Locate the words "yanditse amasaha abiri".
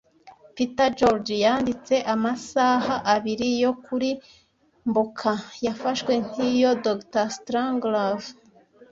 1.45-3.47